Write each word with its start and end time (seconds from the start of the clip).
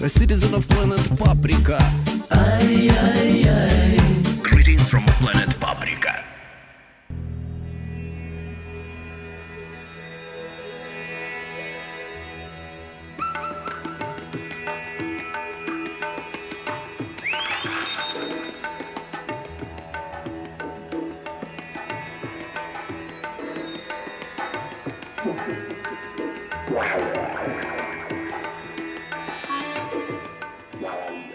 A 0.00 0.08
citizen 0.08 0.54
of 0.54 0.66
planet 0.68 1.02
Paprika. 1.18 1.78
ay, 2.30 2.88
ay, 2.88 3.48
ay. 3.50 3.98
Greetings 4.42 4.88
from 4.88 5.04
planet 5.18 5.50
Paprika. 5.58 6.22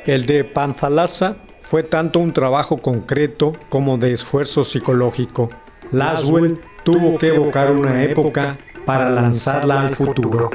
El 0.05 0.25
de 0.25 0.43
Panzalaza 0.43 1.37
fue 1.61 1.81
tanto 1.81 2.19
un 2.19 2.33
trabajo 2.33 2.77
concreto 2.81 3.53
como 3.69 3.97
de 3.97 4.11
esfuerzo 4.11 4.65
psicológico. 4.65 5.49
Laswell 5.91 6.59
tuvo 6.83 7.17
que 7.17 7.27
evocar 7.27 7.71
una 7.71 8.03
época 8.03 8.57
para 8.85 9.09
lanzarla 9.09 9.81
al 9.81 9.89
futuro. 9.91 10.49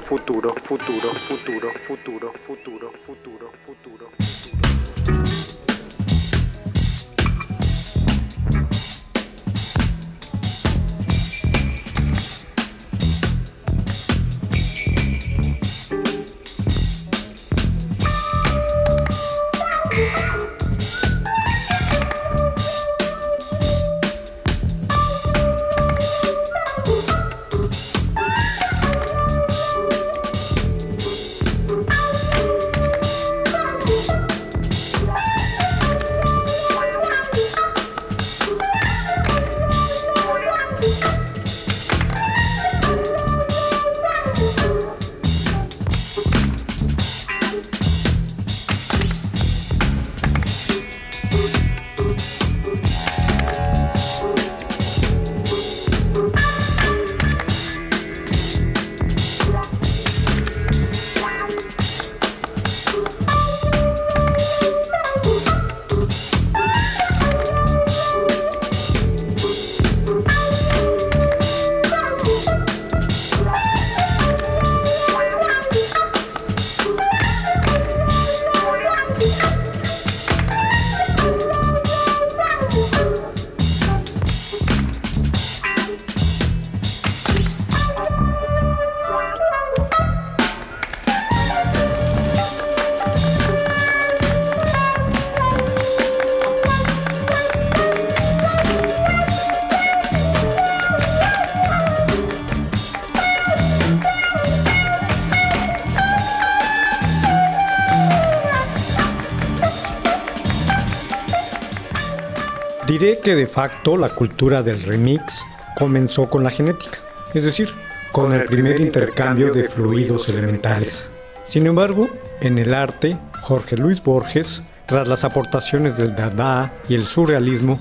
Que 113.29 113.35
de 113.35 113.47
facto 113.47 113.99
la 113.99 114.09
cultura 114.09 114.63
del 114.63 114.83
remix 114.83 115.45
comenzó 115.77 116.31
con 116.31 116.43
la 116.43 116.49
genética, 116.49 116.97
es 117.35 117.45
decir, 117.45 117.69
con 118.11 118.33
el 118.33 118.47
primer 118.47 118.81
intercambio 118.81 119.53
de 119.53 119.69
fluidos 119.69 120.31
elementales. 120.31 121.11
Sin 121.45 121.67
embargo, 121.67 122.09
en 122.41 122.57
el 122.57 122.73
arte, 122.73 123.19
Jorge 123.43 123.77
Luis 123.77 124.03
Borges, 124.03 124.63
tras 124.87 125.09
las 125.09 125.25
aportaciones 125.25 125.99
del 125.99 126.17
Dada 126.17 126.73
y 126.89 126.95
el 126.95 127.05
surrealismo, 127.05 127.79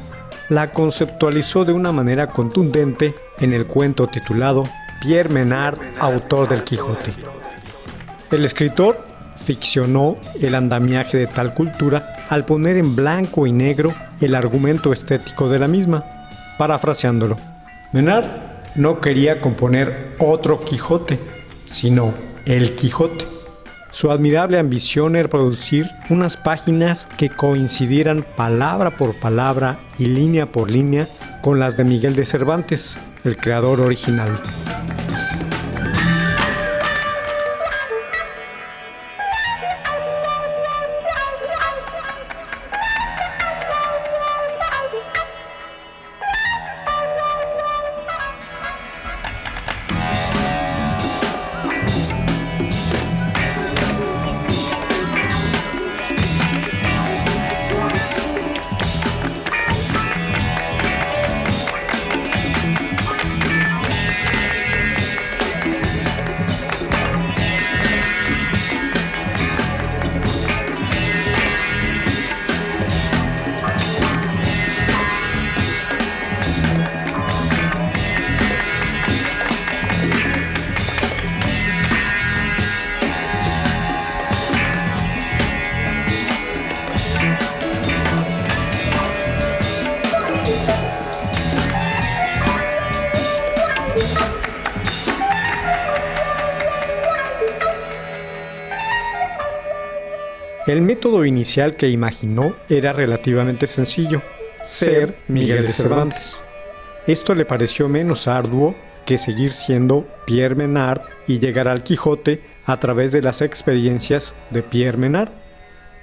la 0.49 0.73
conceptualizó 0.73 1.63
de 1.63 1.71
una 1.71 1.93
manera 1.93 2.27
contundente 2.27 3.15
en 3.39 3.53
el 3.53 3.67
cuento 3.67 4.07
titulado 4.07 4.65
Pierre 4.99 5.29
Menard, 5.29 5.79
autor 6.01 6.49
del 6.49 6.65
Quijote. 6.65 7.13
El 8.31 8.43
escritor 8.43 8.99
ficcionó 9.37 10.17
el 10.41 10.55
andamiaje 10.55 11.15
de 11.15 11.27
tal 11.27 11.53
cultura 11.53 12.16
al 12.29 12.45
poner 12.45 12.77
en 12.77 12.95
blanco 12.95 13.47
y 13.47 13.51
negro 13.51 13.93
el 14.19 14.35
argumento 14.35 14.93
estético 14.93 15.49
de 15.49 15.59
la 15.59 15.67
misma, 15.67 16.03
parafraseándolo. 16.57 17.37
Menard 17.91 18.25
no 18.75 19.01
quería 19.01 19.41
componer 19.41 20.15
otro 20.19 20.59
Quijote, 20.59 21.19
sino 21.65 22.13
el 22.45 22.75
Quijote. 22.75 23.25
Su 23.91 24.11
admirable 24.11 24.59
ambición 24.59 25.15
era 25.15 25.29
producir 25.29 25.89
unas 26.09 26.37
páginas 26.37 27.07
que 27.17 27.29
coincidieran 27.29 28.23
palabra 28.35 28.91
por 28.91 29.15
palabra 29.15 29.79
y 29.97 30.05
línea 30.05 30.45
por 30.51 30.69
línea 30.69 31.07
con 31.41 31.59
las 31.59 31.77
de 31.77 31.85
Miguel 31.85 32.15
de 32.15 32.25
Cervantes, 32.25 32.97
el 33.23 33.37
creador 33.37 33.79
original. 33.79 34.29
El 100.67 100.81
método 100.81 101.23
inicial 101.23 101.77
que 101.77 101.87
imaginó 101.87 102.53
era 102.67 102.91
relativamente 102.91 103.67
sencillo, 103.67 104.21
ser 104.65 105.17
Miguel 105.29 105.63
de 105.63 105.69
Cervantes. 105.71 106.43
Esto 107.07 107.33
le 107.35 107.45
pareció 107.45 107.87
menos 107.87 108.27
arduo 108.27 108.75
que 109.05 109.17
seguir 109.17 109.53
siendo 109.53 110.05
Pierre 110.25 110.55
Menard 110.55 111.03
y 111.25 111.39
llegar 111.39 111.69
al 111.69 111.83
Quijote 111.83 112.43
a 112.65 112.81
través 112.81 113.13
de 113.13 113.21
las 113.21 113.41
experiencias 113.41 114.33
de 114.49 114.61
Pierre 114.61 114.97
Menard. 114.97 115.29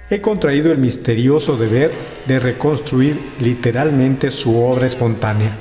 He 0.09 0.19
contraído 0.21 0.71
el 0.71 0.79
misterioso 0.79 1.57
deber 1.57 1.91
de 2.25 2.39
reconstruir 2.39 3.19
literalmente 3.39 4.31
su 4.31 4.59
obra 4.59 4.87
espontánea. 4.87 5.55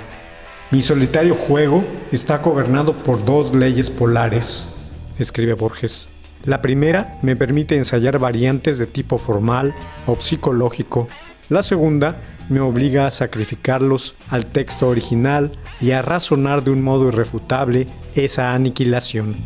Mi 0.70 0.80
solitario 0.80 1.34
juego 1.34 1.84
está 2.10 2.38
gobernado 2.38 2.96
por 2.96 3.22
dos 3.22 3.54
leyes 3.54 3.90
polares, 3.90 4.90
escribe 5.18 5.52
Borges. 5.52 6.08
La 6.44 6.60
primera 6.60 7.18
me 7.22 7.36
permite 7.36 7.76
ensayar 7.76 8.18
variantes 8.18 8.76
de 8.78 8.86
tipo 8.86 9.18
formal 9.18 9.74
o 10.06 10.16
psicológico. 10.16 11.08
La 11.48 11.62
segunda 11.62 12.16
me 12.50 12.60
obliga 12.60 13.06
a 13.06 13.10
sacrificarlos 13.10 14.16
al 14.28 14.46
texto 14.46 14.88
original 14.88 15.52
y 15.80 15.92
a 15.92 16.02
razonar 16.02 16.62
de 16.62 16.70
un 16.70 16.82
modo 16.82 17.08
irrefutable 17.08 17.86
esa 18.14 18.52
aniquilación. 18.52 19.36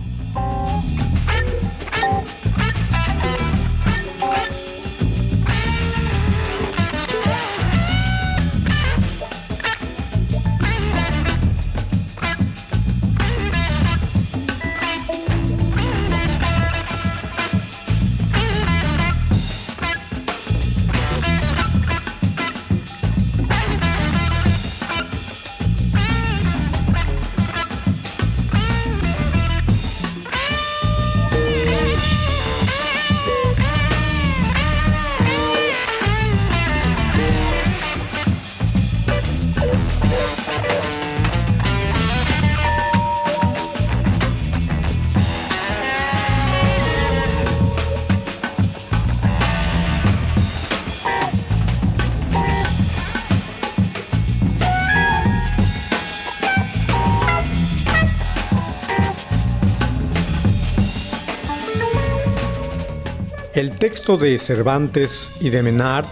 El 63.58 63.72
texto 63.72 64.16
de 64.16 64.38
Cervantes 64.38 65.32
y 65.40 65.50
de 65.50 65.64
Menard, 65.64 66.04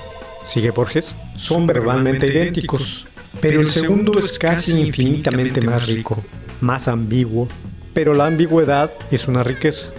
sigue 0.42 0.72
Borges, 0.72 1.14
son 1.36 1.64
verbalmente 1.64 2.26
idénticos, 2.26 3.06
pero 3.40 3.60
el 3.60 3.70
segundo 3.70 4.18
es 4.18 4.36
casi 4.36 4.72
infinitamente 4.80 5.60
más 5.60 5.86
rico, 5.86 6.20
más 6.60 6.88
ambiguo, 6.88 7.46
pero 7.94 8.14
la 8.14 8.26
ambigüedad 8.26 8.90
es 9.12 9.28
una 9.28 9.44
riqueza. 9.44 9.90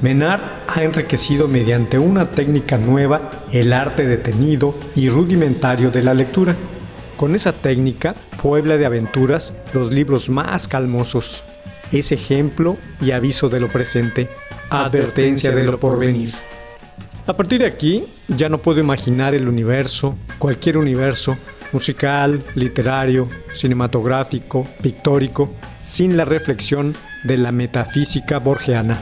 Menard 0.00 0.42
ha 0.68 0.84
enriquecido 0.84 1.48
mediante 1.48 1.98
una 1.98 2.30
técnica 2.30 2.78
nueva 2.78 3.32
el 3.52 3.72
arte 3.72 4.06
detenido 4.06 4.72
y 4.94 5.08
rudimentario 5.08 5.90
de 5.90 6.04
la 6.04 6.14
lectura. 6.14 6.54
Con 7.16 7.34
esa 7.34 7.52
técnica 7.52 8.14
puebla 8.40 8.76
de 8.76 8.86
aventuras 8.86 9.54
los 9.74 9.90
libros 9.90 10.30
más 10.30 10.68
calmosos. 10.68 11.42
Es 11.90 12.12
ejemplo 12.12 12.76
y 13.00 13.10
aviso 13.10 13.48
de 13.48 13.58
lo 13.58 13.66
presente, 13.66 14.28
advertencia 14.70 15.50
de 15.50 15.64
lo 15.64 15.80
porvenir. 15.80 16.32
A 17.24 17.34
partir 17.34 17.60
de 17.60 17.66
aquí, 17.66 18.04
ya 18.26 18.48
no 18.48 18.58
puedo 18.58 18.80
imaginar 18.80 19.32
el 19.34 19.48
universo, 19.48 20.16
cualquier 20.38 20.76
universo, 20.76 21.36
musical, 21.72 22.42
literario, 22.56 23.28
cinematográfico, 23.52 24.66
pictórico, 24.82 25.52
sin 25.82 26.16
la 26.16 26.24
reflexión 26.24 26.96
de 27.22 27.38
la 27.38 27.52
metafísica 27.52 28.38
borgiana. 28.38 29.00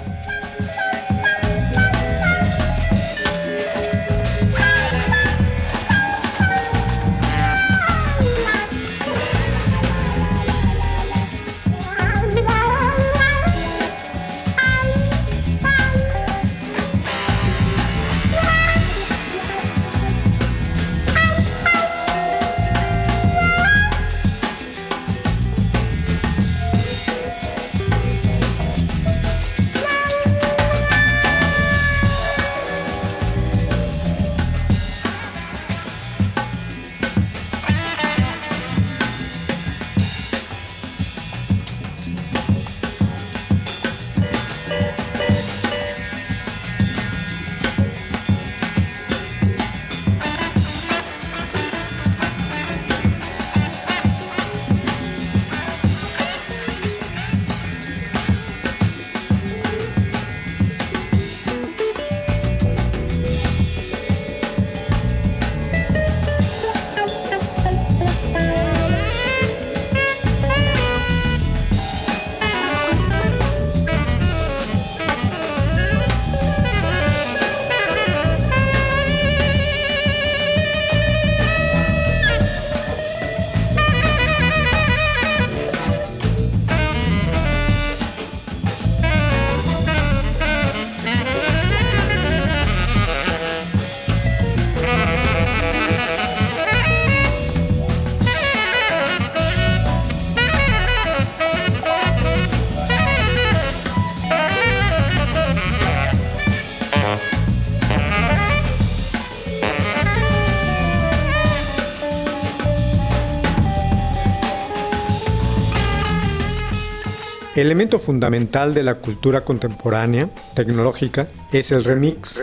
Elemento 117.60 117.98
fundamental 117.98 118.72
de 118.72 118.82
la 118.82 118.94
cultura 118.94 119.44
contemporánea, 119.44 120.30
tecnológica, 120.54 121.28
es 121.52 121.72
el 121.72 121.84
remix, 121.84 122.40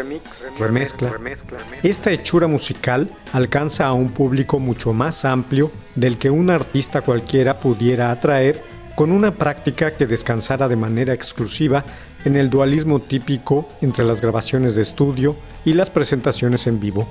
remezcla. 0.59 1.11
Esta 1.81 2.11
hechura 2.11 2.45
musical 2.45 3.09
alcanza 3.33 3.87
a 3.87 3.93
un 3.93 4.11
público 4.11 4.59
mucho 4.59 4.93
más 4.93 5.25
amplio 5.25 5.71
del 5.95 6.19
que 6.19 6.29
un 6.29 6.51
artista 6.51 7.01
cualquiera 7.01 7.59
pudiera 7.59 8.11
atraer 8.11 8.61
con 8.93 9.11
una 9.11 9.31
práctica 9.31 9.89
que 9.97 10.05
descansara 10.05 10.67
de 10.67 10.75
manera 10.75 11.15
exclusiva 11.15 11.83
en 12.23 12.35
el 12.35 12.51
dualismo 12.51 12.99
típico 12.99 13.67
entre 13.81 14.05
las 14.05 14.21
grabaciones 14.21 14.75
de 14.75 14.83
estudio 14.83 15.35
y 15.65 15.73
las 15.73 15.89
presentaciones 15.89 16.67
en 16.67 16.79
vivo. 16.79 17.07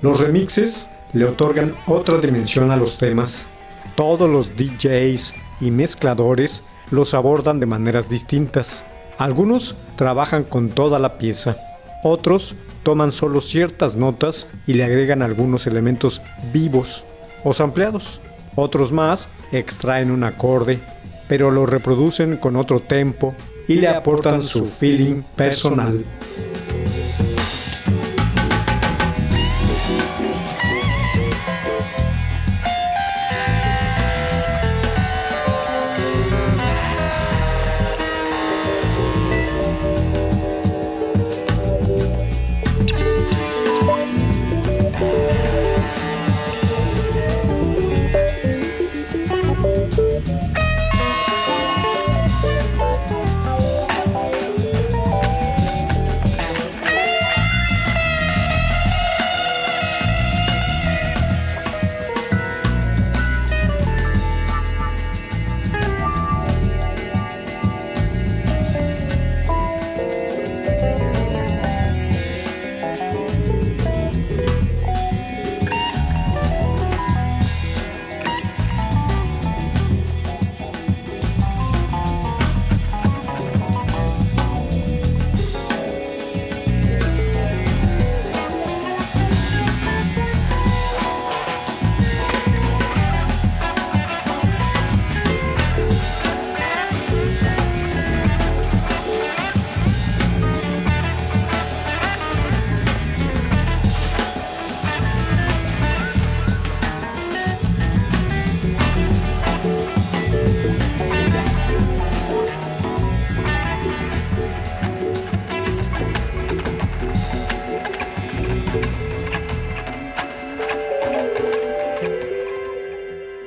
Los 0.00 0.20
remixes 0.20 0.88
le 1.12 1.24
otorgan 1.24 1.74
otra 1.88 2.18
dimensión 2.18 2.70
a 2.70 2.76
los 2.76 2.98
temas. 2.98 3.48
Todos 3.96 4.30
los 4.30 4.56
DJs 4.56 5.34
y 5.60 5.72
mezcladores 5.72 6.62
los 6.92 7.14
abordan 7.14 7.58
de 7.58 7.66
maneras 7.66 8.08
distintas. 8.08 8.84
Algunos 9.18 9.74
trabajan 9.96 10.44
con 10.44 10.68
toda 10.68 11.00
la 11.00 11.18
pieza, 11.18 11.56
otros 12.04 12.54
toman 12.82 13.12
solo 13.12 13.40
ciertas 13.40 13.96
notas 13.96 14.46
y 14.66 14.74
le 14.74 14.84
agregan 14.84 15.22
algunos 15.22 15.66
elementos 15.66 16.22
vivos 16.52 17.04
o 17.42 17.54
sampleados. 17.54 18.20
Otros 18.54 18.92
más 18.92 19.28
extraen 19.50 20.10
un 20.10 20.24
acorde, 20.24 20.78
pero 21.28 21.50
lo 21.50 21.64
reproducen 21.66 22.36
con 22.36 22.56
otro 22.56 22.80
tempo 22.80 23.34
y 23.66 23.74
le 23.74 23.88
aportan 23.88 24.42
su 24.42 24.66
feeling 24.66 25.22
personal. 25.36 26.04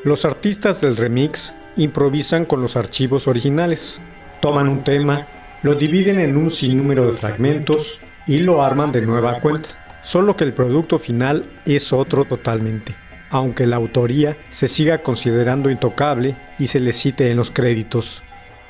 Los 0.05 0.23
artistas 0.23 0.81
del 0.81 0.97
remix 0.97 1.55
improvisan 1.77 2.45
con 2.45 2.61
los 2.61 2.75
archivos 2.75 3.27
originales. 3.27 3.99
Toman 4.39 4.67
un 4.67 4.83
tema, 4.83 5.25
lo 5.63 5.73
dividen 5.73 6.19
en 6.19 6.37
un 6.37 6.51
sinnúmero 6.51 7.07
de 7.07 7.17
fragmentos 7.17 8.01
y 8.27 8.41
lo 8.41 8.61
arman 8.61 8.91
de 8.91 9.01
nueva 9.01 9.39
cuenta. 9.39 9.67
Solo 10.03 10.35
que 10.35 10.43
el 10.43 10.53
producto 10.53 10.99
final 10.99 11.49
es 11.65 11.91
otro 11.91 12.23
totalmente, 12.23 12.93
aunque 13.31 13.65
la 13.65 13.77
autoría 13.77 14.37
se 14.51 14.67
siga 14.67 14.99
considerando 14.99 15.71
intocable 15.71 16.35
y 16.59 16.67
se 16.67 16.79
le 16.79 16.93
cite 16.93 17.31
en 17.31 17.37
los 17.37 17.49
créditos. 17.49 18.21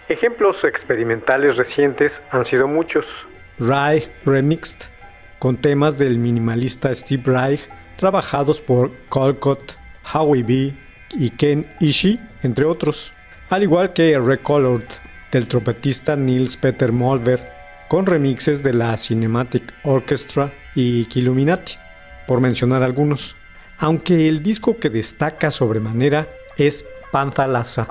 Ejemplos 0.08 0.64
experimentales 0.64 1.58
recientes 1.58 2.22
han 2.32 2.46
sido 2.46 2.70
muchos. 2.70 3.28
Reich 3.60 4.10
Remixed, 4.26 4.84
con 5.38 5.58
temas 5.58 5.98
del 5.98 6.18
minimalista 6.18 6.96
Steve 6.96 7.24
Reich, 7.26 7.68
trabajados 7.98 8.62
por 8.62 8.90
Colcott, 9.10 9.74
Howie 10.14 10.44
B, 10.44 10.85
y 11.18 11.32
Ken 11.32 11.68
Ishii, 11.80 12.20
entre 12.44 12.66
otros, 12.66 13.14
al 13.50 13.64
igual 13.64 13.94
que 13.94 14.18
Recolored 14.20 14.88
del 15.32 15.48
trompetista 15.48 16.16
Nils 16.16 16.58
Peter 16.58 16.92
Molver, 16.92 17.52
con 17.88 18.06
remixes 18.06 18.64
de 18.64 18.74
la 18.74 18.98
Cinematic 18.98 19.74
Orchestra 19.84 20.52
y 20.74 21.06
Killuminati, 21.06 21.74
por 22.28 22.42
mencionar 22.42 22.84
algunos. 22.84 23.36
Aunque 23.78 24.28
el 24.28 24.42
disco 24.42 24.78
que 24.80 24.90
destaca 24.90 25.52
sobremanera 25.52 26.28
es 26.58 26.86
Panthalassa, 27.12 27.88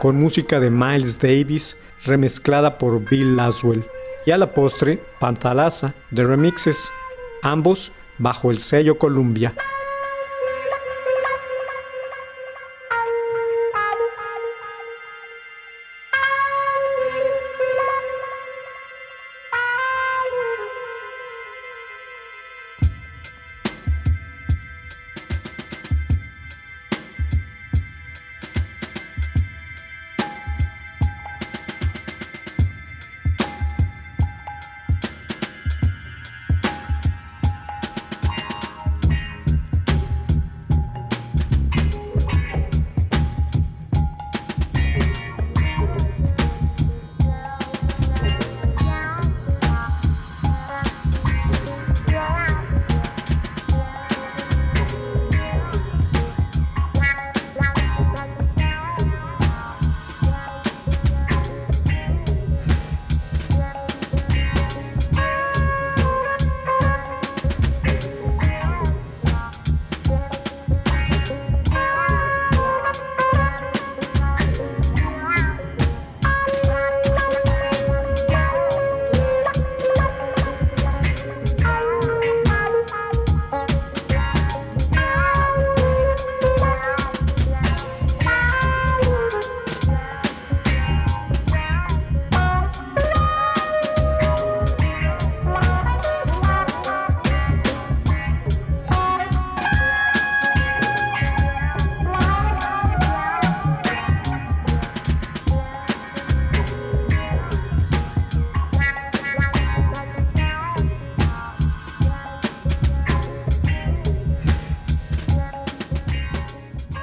con 0.00 0.16
música 0.16 0.60
de 0.60 0.70
Miles 0.70 1.18
Davis 1.18 1.76
remezclada 2.04 2.78
por 2.78 3.08
Bill 3.08 3.36
Laswell, 3.36 3.84
y 4.26 4.30
a 4.30 4.38
la 4.38 4.52
postre 4.52 5.02
Panthalassa 5.18 5.94
de 6.10 6.24
remixes, 6.24 6.90
ambos 7.42 7.92
bajo 8.18 8.50
el 8.50 8.58
sello 8.58 8.98
Columbia. 8.98 9.54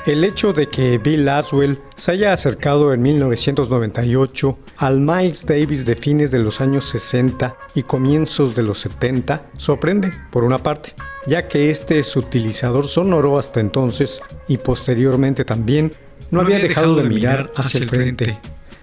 El 0.09 0.23
hecho 0.23 0.53
de 0.53 0.65
que 0.65 0.97
Bill 0.97 1.25
Laswell 1.25 1.79
se 1.95 2.13
haya 2.13 2.33
acercado 2.33 2.95
en 2.95 3.01
1998 3.03 4.57
al 4.77 5.01
Miles 5.01 5.45
Davis 5.45 5.85
de 5.85 5.95
fines 5.95 6.31
de 6.31 6.39
los 6.39 6.61
años 6.61 6.85
60 6.85 7.55
y 7.75 7.83
comienzos 7.83 8.55
de 8.55 8.63
los 8.63 8.79
70 8.79 9.51
sorprende, 9.55 10.09
por 10.31 10.43
una 10.43 10.57
parte, 10.57 10.95
ya 11.27 11.47
que 11.47 11.69
este 11.69 12.01
sutilizador 12.01 12.87
sonoro 12.87 13.37
hasta 13.37 13.59
entonces 13.59 14.19
y 14.47 14.57
posteriormente 14.57 15.45
también 15.45 15.91
no, 16.31 16.41
había 16.41 16.57
dejado 16.57 16.95
de 16.95 17.03
mirar 17.03 17.51
hacia 17.55 17.81
el 17.81 17.87
frente. 17.87 18.39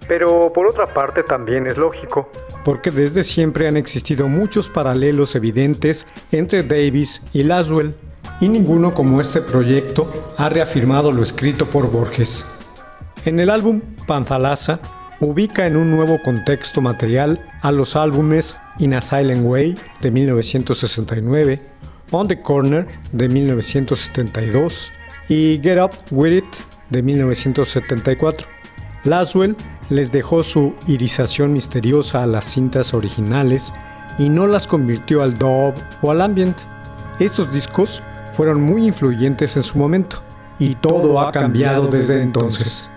Pero 0.07 0.53
por 0.53 0.69
otra 0.69 0.87
parte 0.87 1.25
también 1.25 1.67
es 1.67 1.77
lógico, 1.77 2.31
porque 2.65 2.93
desde 2.93 3.25
siempre 3.25 3.67
han 3.67 3.77
existido 3.77 4.29
muchos 4.29 4.71
paralelos 4.71 5.35
evidentes 5.35 6.07
entre 6.31 6.63
Davis 6.63 7.21
y 7.33 7.43
Laswell, 7.43 7.97
y 8.41 8.49
ninguno 8.49 8.95
como 8.95 9.21
este 9.21 9.41
proyecto 9.41 10.13
ha 10.37 10.49
reafirmado 10.49 11.13
lo 11.13 11.23
escrito 11.23 11.67
por 11.71 11.91
Borges. 11.91 12.47
En 13.25 13.41
el 13.41 13.51
álbum 13.51 13.81
Panzalaza 14.07 14.81
ubica 15.21 15.67
en 15.67 15.77
un 15.77 15.91
nuevo 15.91 16.21
contexto 16.23 16.81
material 16.81 17.41
a 17.63 17.73
los 17.73 17.97
álbumes 17.97 18.61
In 18.79 18.95
a 18.95 19.01
Silent 19.01 19.45
Way 19.45 19.75
de 20.03 20.11
1969, 20.11 21.63
On 22.11 22.29
the 22.29 22.41
Corner 22.41 22.87
de 23.13 23.29
1972 23.29 24.93
y 25.29 25.59
Get 25.63 25.81
Up 25.83 25.93
With 26.11 26.33
It 26.33 26.45
de 26.91 27.03
1974. 27.03 28.47
Laswell 29.05 29.57
les 29.89 30.13
dejó 30.13 30.43
su 30.43 30.75
irisación 30.87 31.53
misteriosa 31.53 32.23
a 32.23 32.27
las 32.27 32.45
cintas 32.45 32.93
originales 32.93 33.73
y 34.19 34.29
no 34.29 34.47
las 34.47 34.67
convirtió 34.67 35.23
al 35.23 35.35
dub 35.35 35.75
o 36.03 36.11
al 36.11 36.21
ambient. 36.21 36.57
Estos 37.19 37.53
discos 37.53 38.03
fueron 38.37 38.61
muy 38.61 38.87
influyentes 38.87 39.57
en 39.57 39.63
su 39.63 39.79
momento 39.79 40.23
y 40.59 40.75
todo 40.75 41.21
ha 41.21 41.33
cambiado 41.33 41.87
desde 41.87 42.21
entonces. 42.21 42.91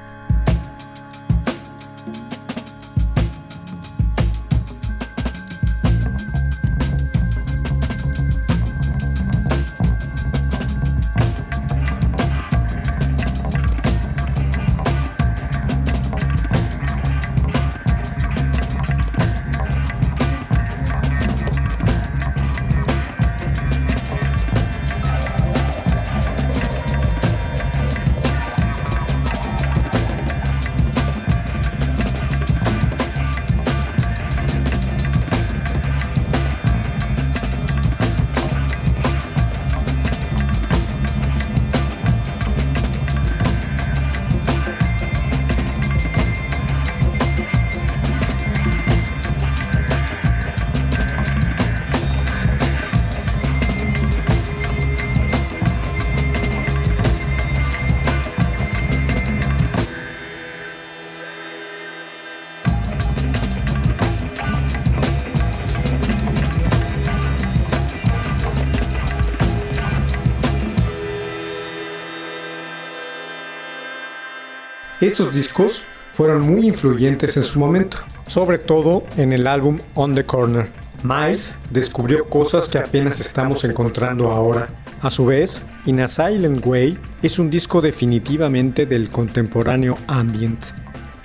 Estos 75.09 75.33
discos 75.33 75.81
fueron 76.13 76.41
muy 76.41 76.67
influyentes 76.67 77.35
en 77.35 77.43
su 77.43 77.57
momento, 77.57 77.97
sobre 78.27 78.59
todo 78.59 79.01
en 79.17 79.33
el 79.33 79.47
álbum 79.47 79.79
On 79.95 80.13
the 80.13 80.23
Corner. 80.23 80.67
Miles 81.01 81.55
descubrió 81.71 82.25
cosas 82.25 82.69
que 82.69 82.77
apenas 82.77 83.19
estamos 83.19 83.63
encontrando 83.63 84.29
ahora. 84.29 84.69
A 85.01 85.09
su 85.09 85.25
vez, 85.25 85.63
In 85.87 85.99
a 86.01 86.07
Silent 86.07 86.63
Way 86.63 86.95
es 87.23 87.39
un 87.39 87.49
disco 87.49 87.81
definitivamente 87.81 88.85
del 88.85 89.09
contemporáneo 89.09 89.97
ambient. 90.05 90.63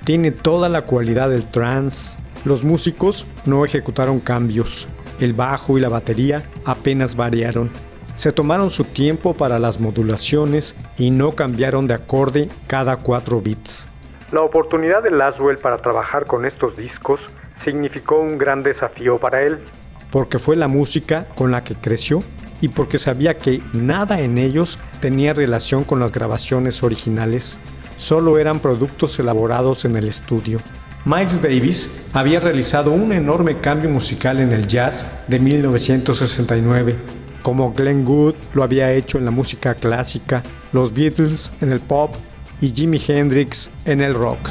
Tiene 0.03 0.31
toda 0.31 0.67
la 0.67 0.81
cualidad 0.81 1.29
del 1.29 1.45
trance. 1.45 2.17
Los 2.43 2.63
músicos 2.63 3.27
no 3.45 3.65
ejecutaron 3.65 4.19
cambios. 4.19 4.87
El 5.19 5.33
bajo 5.33 5.77
y 5.77 5.81
la 5.81 5.89
batería 5.89 6.41
apenas 6.65 7.15
variaron. 7.15 7.69
Se 8.15 8.31
tomaron 8.31 8.69
su 8.69 8.85
tiempo 8.85 9.33
para 9.33 9.59
las 9.59 9.81
modulaciones 9.81 10.75
y 10.97 11.11
no 11.11 11.33
cambiaron 11.33 11.85
de 11.85 11.95
acorde 11.95 12.49
cada 12.65 12.95
4 12.95 13.41
bits. 13.41 13.87
La 14.31 14.41
oportunidad 14.41 15.03
de 15.03 15.11
Laswell 15.11 15.57
para 15.57 15.79
trabajar 15.79 16.25
con 16.25 16.45
estos 16.45 16.77
discos 16.77 17.29
significó 17.57 18.19
un 18.19 18.37
gran 18.37 18.63
desafío 18.63 19.17
para 19.17 19.43
él, 19.43 19.59
porque 20.11 20.39
fue 20.39 20.55
la 20.55 20.69
música 20.69 21.25
con 21.35 21.51
la 21.51 21.65
que 21.65 21.75
creció 21.75 22.23
y 22.61 22.69
porque 22.69 22.97
sabía 22.97 23.33
que 23.33 23.61
nada 23.73 24.21
en 24.21 24.37
ellos 24.37 24.79
tenía 25.01 25.33
relación 25.33 25.83
con 25.83 25.99
las 25.99 26.13
grabaciones 26.13 26.83
originales, 26.83 27.59
solo 27.97 28.39
eran 28.39 28.59
productos 28.59 29.19
elaborados 29.19 29.83
en 29.83 29.97
el 29.97 30.07
estudio. 30.07 30.61
Miles 31.03 31.41
Davis 31.41 32.07
había 32.13 32.39
realizado 32.39 32.91
un 32.91 33.11
enorme 33.11 33.57
cambio 33.59 33.89
musical 33.89 34.39
en 34.39 34.53
el 34.53 34.67
jazz 34.67 35.25
de 35.27 35.37
1969 35.37 37.14
como 37.45 37.73
Glenn 37.73 38.05
Good 38.05 38.33
lo 38.55 38.63
había 38.63 38.91
hecho 38.91 39.19
en 39.19 39.25
la 39.25 39.29
música 39.29 39.75
clásica, 39.75 40.41
los 40.73 40.95
Beatles 40.95 41.51
en 41.61 41.71
el 41.71 41.79
pop 41.79 42.11
y 42.59 42.71
Jimi 42.71 42.99
Hendrix 43.07 43.69
en 43.85 44.01
el 44.01 44.15
rock. 44.15 44.49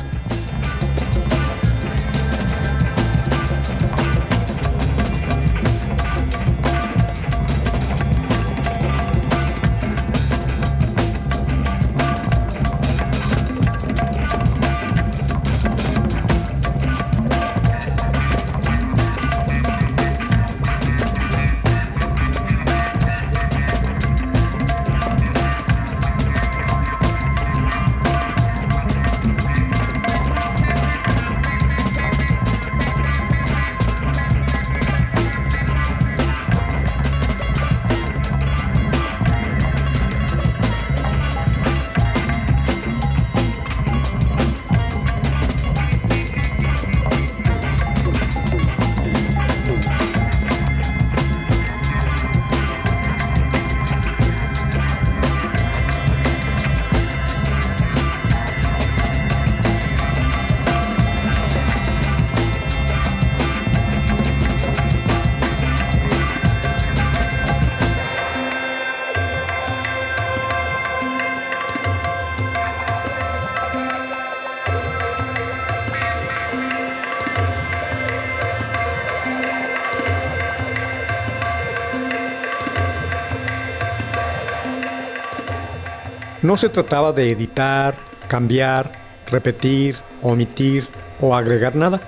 No 86.54 86.58
se 86.58 86.68
trataba 86.68 87.12
de 87.12 87.32
editar, 87.32 87.96
cambiar, 88.28 88.92
repetir, 89.28 89.96
omitir 90.22 90.86
o 91.20 91.34
agregar 91.34 91.74
nada. 91.74 92.00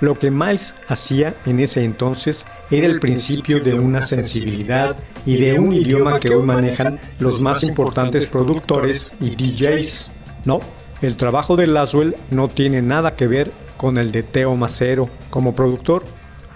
Lo 0.00 0.18
que 0.18 0.30
Miles 0.30 0.74
hacía 0.88 1.34
en 1.44 1.60
ese 1.60 1.84
entonces 1.84 2.46
era 2.70 2.86
el 2.86 2.98
principio 2.98 3.60
de 3.60 3.74
una 3.74 4.00
sensibilidad 4.00 4.96
y 5.26 5.36
de 5.36 5.58
un 5.58 5.74
idioma 5.74 6.18
que 6.18 6.34
hoy 6.34 6.42
manejan 6.42 6.98
los 7.18 7.42
más 7.42 7.62
importantes 7.62 8.24
productores 8.24 9.12
y 9.20 9.36
DJs. 9.36 10.10
No, 10.46 10.60
el 11.02 11.18
trabajo 11.18 11.56
de 11.56 11.66
Laswell 11.66 12.16
no 12.30 12.48
tiene 12.48 12.80
nada 12.80 13.14
que 13.14 13.26
ver 13.26 13.50
con 13.76 13.98
el 13.98 14.12
de 14.12 14.22
Teo 14.22 14.56
Macero 14.56 15.10
como 15.28 15.54
productor. 15.54 16.04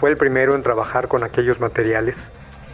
Fue 0.01 0.09
el 0.09 0.17
primero 0.17 0.55
en 0.55 0.63
trabajar 0.63 1.09
con 1.09 1.23
aquellos 1.23 1.61
materiales. 1.61 2.31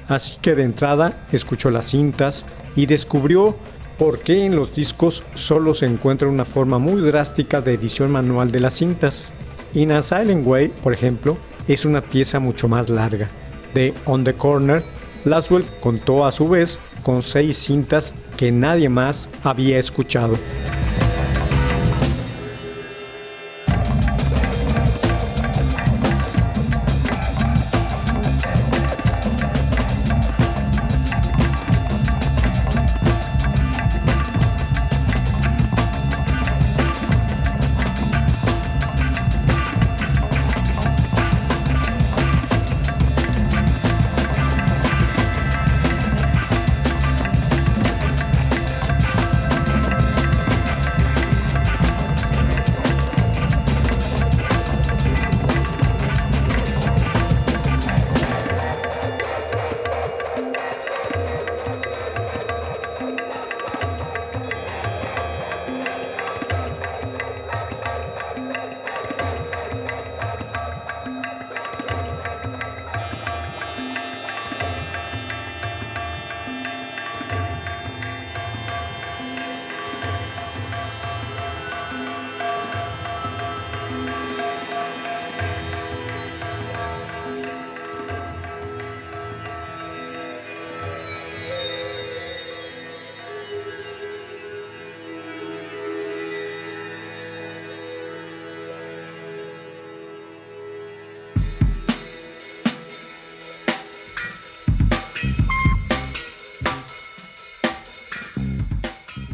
Así 0.07 0.39
que 0.41 0.55
de 0.55 0.63
entrada 0.63 1.27
escuchó 1.33 1.71
las 1.73 1.87
cintas 1.87 2.47
y 2.77 2.87
descubrió 2.87 3.57
por 4.01 4.19
qué 4.21 4.47
en 4.47 4.57
los 4.57 4.75
discos 4.75 5.25
solo 5.35 5.75
se 5.75 5.85
encuentra 5.85 6.27
una 6.27 6.47
forma 6.47 6.79
muy 6.79 7.03
drástica 7.03 7.61
de 7.61 7.75
edición 7.75 8.11
manual 8.11 8.51
de 8.51 8.61
las 8.61 8.73
cintas. 8.73 9.35
In 9.75 9.93
a 9.93 10.01
Silent 10.01 10.47
Way, 10.47 10.69
por 10.83 10.95
ejemplo, 10.95 11.37
es 11.69 11.85
una 11.85 12.01
pieza 12.01 12.41
mucho 12.41 12.67
más 12.67 12.89
larga. 12.89 13.29
De 13.75 13.93
On 14.07 14.25
the 14.25 14.33
Corner, 14.33 14.83
Laswell 15.27 15.67
contó 15.81 16.25
a 16.25 16.33
su 16.33 16.49
vez 16.49 16.81
con 17.03 17.23
seis 17.23 17.59
cintas 17.59 18.15
que 18.39 18.51
nadie 18.51 18.89
más 18.89 19.29
había 19.43 19.79
escuchado. 19.79 20.39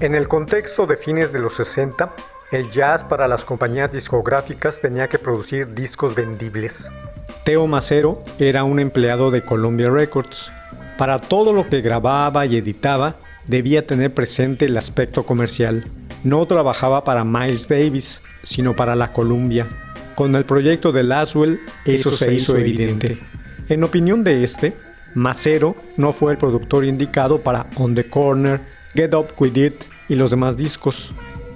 En 0.06 0.14
el 0.14 0.28
contexto 0.28 0.86
de 0.86 0.96
fines 0.96 1.32
de 1.32 1.40
los 1.40 1.54
60, 1.54 2.12
el 2.52 2.70
jazz 2.70 3.02
para 3.02 3.26
las 3.26 3.44
compañías 3.44 3.90
discográficas 3.90 4.80
tenía 4.80 5.08
que 5.08 5.18
producir 5.18 5.74
discos 5.74 6.14
vendibles. 6.14 6.92
Teo 7.42 7.66
Macero 7.66 8.22
era 8.38 8.62
un 8.62 8.78
empleado 8.78 9.32
de 9.32 9.42
Columbia 9.42 9.90
Records. 9.90 10.52
Para 10.96 11.18
todo 11.18 11.52
lo 11.52 11.68
que 11.68 11.80
grababa 11.80 12.46
y 12.46 12.56
editaba, 12.56 13.16
debía 13.48 13.84
tener 13.84 14.14
presente 14.14 14.66
el 14.66 14.76
aspecto 14.76 15.24
comercial. 15.24 15.84
No 16.22 16.46
trabajaba 16.46 17.02
para 17.02 17.24
Miles 17.24 17.66
Davis, 17.66 18.20
sino 18.44 18.76
para 18.76 18.94
la 18.94 19.12
Columbia. 19.12 19.66
Con 20.14 20.36
el 20.36 20.44
proyecto 20.44 20.92
de 20.92 21.02
Laswell, 21.02 21.58
eso, 21.84 22.12
se, 22.12 22.32
hizo 22.32 22.56
evidente. 22.56 23.18
En 23.68 23.82
opinión 23.82 24.22
de 24.22 24.44
este, 24.44 24.72
Macero 25.14 25.74
no 25.96 26.12
fue 26.12 26.30
el 26.30 26.38
productor 26.38 26.84
indicado 26.84 27.40
para 27.40 27.66
On 27.74 27.92
the 27.96 28.08
Corner, 28.08 28.60
Get 28.94 29.12
Up 29.12 29.32
With 29.40 29.56
It 29.56 29.95
y 30.08 30.14
los 30.14 30.30
demás 30.30 30.56
discos. 30.56 31.12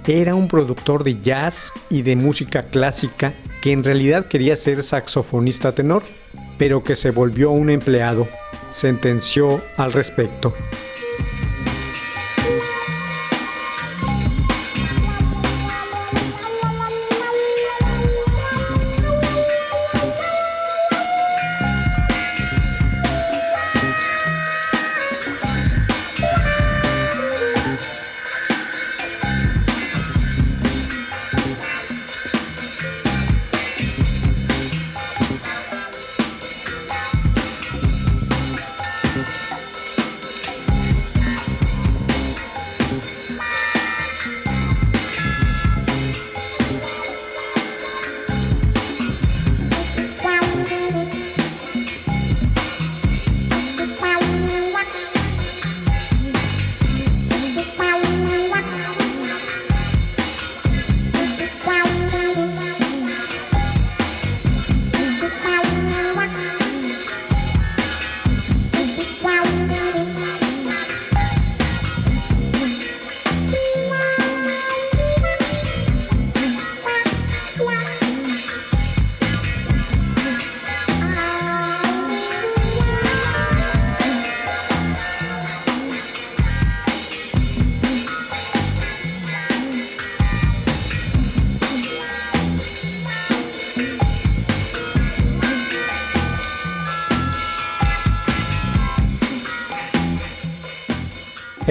Era 0.07 0.35
un 0.35 0.47
productor 0.47 1.03
de 1.03 1.21
jazz 1.21 1.73
y 1.89 2.01
de 2.01 2.15
música 2.15 2.63
clásica 2.63 3.33
que 3.61 3.71
en 3.71 3.83
realidad 3.83 4.25
quería 4.25 4.55
ser 4.55 4.83
saxofonista 4.83 5.73
tenor, 5.73 6.03
pero 6.57 6.83
que 6.83 6.95
se 6.95 7.11
volvió 7.11 7.51
un 7.51 7.69
empleado, 7.69 8.27
sentenció 8.71 9.61
al 9.77 9.93
respecto. 9.93 10.53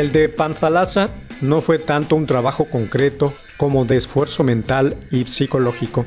El 0.01 0.13
de 0.13 0.31
Panzalaza 0.31 1.11
no 1.43 1.61
fue 1.61 1.79
tanto 1.79 2.17
un 2.17 2.25
trabajo 2.25 2.65
concreto 2.65 3.35
como 3.59 3.85
de 3.85 3.99
esfuerzo 3.99 4.43
mental 4.43 4.97
y 5.11 5.27
psicológico. 5.27 6.07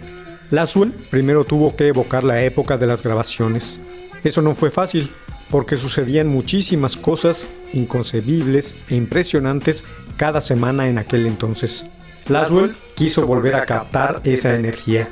Laswell 0.49 0.91
primero 1.12 1.45
tuvo 1.45 1.75
que 1.75 1.89
evocar 1.89 2.23
la 2.23 2.41
época 2.41 2.79
de 2.79 2.88
las 2.88 3.03
grabaciones. 3.03 3.79
Eso 4.23 4.41
no 4.41 4.56
fue 4.56 4.71
fácil, 4.71 5.12
porque 5.51 5.77
sucedían 5.77 6.27
muchísimas 6.27 6.97
cosas 6.97 7.45
inconcebibles 7.71 8.77
e 8.89 8.95
impresionantes 8.95 9.84
cada 10.17 10.41
semana 10.41 10.88
en 10.88 10.97
aquel 10.97 11.27
entonces. 11.27 11.86
Laswell 12.27 12.75
quiso 12.95 13.27
volver 13.27 13.53
a 13.53 13.65
captar 13.67 14.21
esa 14.23 14.56
energía. 14.56 15.08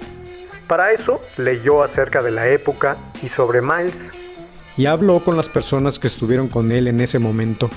Para 0.66 0.92
eso 0.92 1.22
leyó 1.38 1.84
acerca 1.84 2.24
de 2.24 2.32
la 2.32 2.50
época 2.50 2.98
y 3.22 3.30
sobre 3.30 3.62
Miles. 3.62 4.12
Y 4.76 4.88
habló 4.88 5.20
con 5.20 5.38
las 5.38 5.50
personas 5.50 6.00
que 6.00 6.08
estuvieron 6.08 6.48
con 6.48 6.72
él 6.72 6.88
en 6.88 7.00
ese 7.00 7.20
momento 7.20 7.70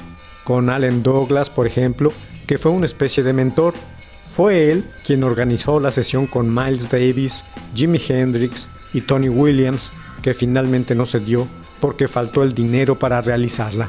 con 0.45 0.71
Allen 0.71 1.03
Douglas, 1.03 1.51
por 1.51 1.67
ejemplo, 1.67 2.13
que 2.47 2.59
fue 2.59 2.71
una 2.71 2.87
especie 2.87 3.23
de 3.23 3.33
mentor. 3.33 3.75
Fue 4.35 4.71
él 4.71 4.85
quien 5.05 5.25
organizó 5.25 5.81
la 5.81 5.91
sesión 5.91 6.27
con 6.27 6.55
Miles 6.55 6.91
Davis, 6.91 7.45
Jimi 7.75 8.01
Hendrix 8.07 8.69
y 8.93 9.01
Tony 9.01 9.29
Williams, 9.29 9.93
que 10.23 10.35
finalmente 10.35 10.95
no 10.95 11.07
se 11.07 11.21
dio 11.21 11.47
porque 11.81 12.09
faltó 12.09 12.43
el 12.43 12.55
dinero 12.55 12.99
para 12.99 13.21
realizarla. 13.21 13.89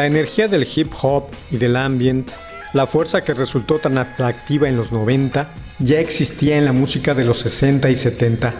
La 0.00 0.06
energía 0.06 0.48
del 0.48 0.66
hip 0.74 0.94
hop 1.02 1.24
y 1.50 1.58
del 1.58 1.76
ambient, 1.76 2.30
la 2.72 2.86
fuerza 2.86 3.20
que 3.22 3.34
resultó 3.34 3.78
tan 3.78 3.98
atractiva 3.98 4.66
en 4.66 4.78
los 4.78 4.92
90, 4.92 5.46
ya 5.78 6.00
existía 6.00 6.56
en 6.56 6.64
la 6.64 6.72
música 6.72 7.12
de 7.12 7.26
los 7.26 7.40
60 7.40 7.90
y 7.90 7.96
70. 7.96 8.54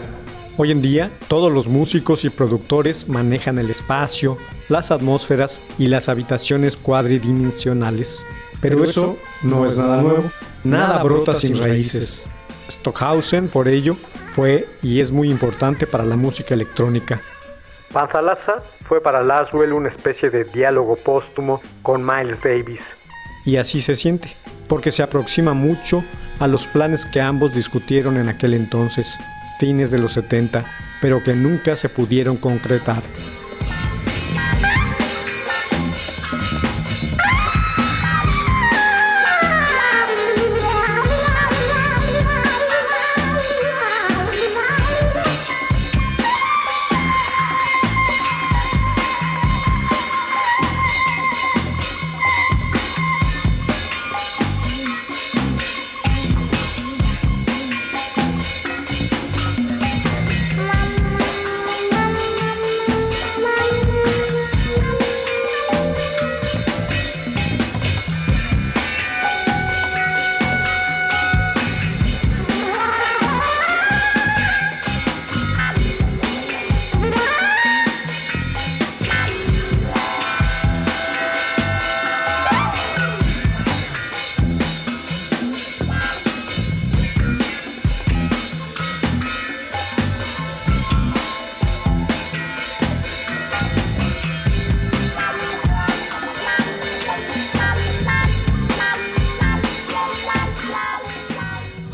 Hoy 0.57 0.69
en 0.69 0.83
día, 0.83 1.09
todos 1.27 1.51
los 1.51 1.67
músicos 1.67 2.25
y 2.25 2.29
productores 2.29 3.09
manejan 3.09 3.57
el 3.57 3.71
espacio, 3.71 4.37
las 4.69 4.91
atmósferas 4.91 5.61
y 5.79 5.87
las 5.87 6.09
habitaciones 6.09 6.77
cuadridimensionales. 6.77 8.23
Pero 8.61 8.83
eso 8.83 9.17
no 9.41 9.65
es 9.65 9.75
nada 9.75 9.99
nuevo. 9.99 10.31
Nada 10.63 11.01
brota 11.01 11.35
sin 11.35 11.57
raíces. 11.57 12.27
Stockhausen, 12.69 13.47
por 13.47 13.67
ello, 13.67 13.95
fue 14.27 14.67
y 14.83 14.99
es 14.99 15.09
muy 15.09 15.31
importante 15.31 15.87
para 15.87 16.05
la 16.05 16.17
música 16.17 16.53
electrónica. 16.53 17.19
Panzalasa 17.91 18.61
fue 18.83 19.01
para 19.01 19.21
Laswell 19.21 19.73
una 19.73 19.89
especie 19.89 20.29
de 20.29 20.43
diálogo 20.45 20.95
póstumo 20.95 21.61
con 21.81 22.05
Miles 22.05 22.41
Davis. 22.41 22.95
Y 23.45 23.57
así 23.57 23.81
se 23.81 23.95
siente, 23.95 24.29
porque 24.67 24.91
se 24.91 25.03
aproxima 25.03 25.53
mucho 25.53 26.03
a 26.39 26.47
los 26.47 26.65
planes 26.65 27.05
que 27.05 27.21
ambos 27.21 27.53
discutieron 27.53 28.17
en 28.17 28.29
aquel 28.29 28.53
entonces, 28.53 29.17
fines 29.59 29.91
de 29.91 29.99
los 29.99 30.13
70, 30.13 30.63
pero 31.01 31.23
que 31.23 31.33
nunca 31.33 31.75
se 31.75 31.89
pudieron 31.89 32.37
concretar. 32.37 33.01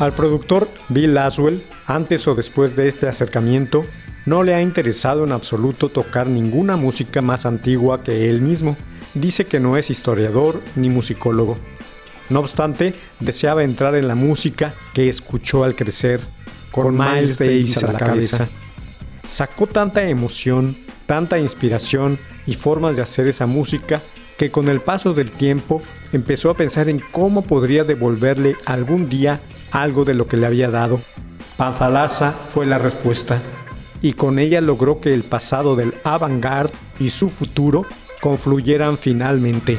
Al 0.08 0.14
productor 0.14 0.66
Bill 0.88 1.12
Laswell, 1.12 1.62
antes 1.86 2.26
o 2.28 2.34
después 2.34 2.74
de 2.74 2.88
este 2.88 3.08
acercamiento, 3.08 3.84
no 4.24 4.42
le 4.42 4.54
ha 4.54 4.62
interesado 4.62 5.24
en 5.24 5.32
absoluto 5.32 5.90
tocar 5.90 6.28
ninguna 6.28 6.78
música 6.78 7.20
más 7.20 7.44
antigua 7.44 8.02
que 8.02 8.30
él 8.30 8.40
mismo. 8.40 8.74
Dice 9.12 9.44
que 9.44 9.60
no 9.60 9.76
es 9.76 9.90
historiador 9.90 10.62
ni 10.76 10.88
musicólogo. 10.88 11.58
No 12.30 12.40
obstante, 12.40 12.94
deseaba 13.20 13.64
entrar 13.64 13.96
en 13.96 14.08
la 14.08 14.14
música 14.14 14.72
que 14.94 15.10
escuchó 15.10 15.62
al 15.62 15.74
crecer, 15.74 16.20
con 16.70 16.96
Miles 16.96 17.36
Davis 17.36 17.76
a 17.84 17.92
la 17.92 17.98
cabeza. 17.98 18.48
Sacó 19.26 19.66
tanta 19.66 20.08
emoción, 20.08 20.74
tanta 21.04 21.38
inspiración 21.38 22.18
y 22.46 22.54
formas 22.54 22.96
de 22.96 23.02
hacer 23.02 23.28
esa 23.28 23.44
música 23.44 24.00
que 24.38 24.50
con 24.50 24.70
el 24.70 24.80
paso 24.80 25.12
del 25.12 25.30
tiempo 25.30 25.82
empezó 26.14 26.48
a 26.48 26.56
pensar 26.56 26.88
en 26.88 26.98
cómo 27.12 27.42
podría 27.42 27.84
devolverle 27.84 28.56
algún 28.64 29.10
día 29.10 29.38
algo 29.72 30.04
de 30.04 30.14
lo 30.14 30.26
que 30.26 30.36
le 30.36 30.46
había 30.46 30.70
dado. 30.70 31.00
Panzalasa 31.56 32.32
fue 32.32 32.66
la 32.66 32.78
respuesta, 32.78 33.40
y 34.00 34.12
con 34.12 34.38
ella 34.38 34.60
logró 34.60 35.00
que 35.00 35.12
el 35.12 35.22
pasado 35.22 35.76
del 35.76 35.94
avant-garde 36.04 36.72
y 37.00 37.10
su 37.10 37.30
futuro 37.30 37.84
confluyeran 38.20 38.96
finalmente. 38.96 39.78